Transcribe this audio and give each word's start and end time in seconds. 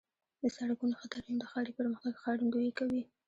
د 0.41 0.43
سړکونو 0.57 0.93
ښه 0.99 1.07
ترمیم 1.13 1.37
د 1.39 1.45
ښاري 1.51 1.71
پرمختګ 1.79 2.13
ښکارندویي 2.19 2.71
کوي. 2.79 3.01